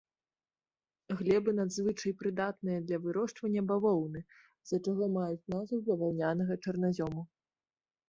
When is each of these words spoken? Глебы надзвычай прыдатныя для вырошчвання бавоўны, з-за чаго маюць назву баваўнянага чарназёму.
Глебы 1.19 1.53
надзвычай 1.59 2.13
прыдатныя 2.23 2.79
для 2.87 2.97
вырошчвання 3.05 3.61
бавоўны, 3.75 4.19
з-за 4.41 4.83
чаго 4.85 5.13
маюць 5.21 5.49
назву 5.57 5.77
баваўнянага 5.95 6.53
чарназёму. 6.65 7.21